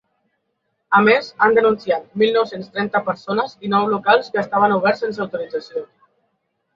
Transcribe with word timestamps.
A 0.99 0.99
més, 1.07 1.27
han 1.47 1.57
denunciat 1.57 2.07
mil 2.21 2.33
nou-cents 2.37 2.71
trenta 2.77 3.01
persones 3.09 3.53
i 3.69 3.71
nou 3.73 3.91
locals 3.91 4.31
que 4.37 4.41
estaven 4.45 4.73
oberts 4.79 5.05
sense 5.05 5.23
autorització. 5.27 5.85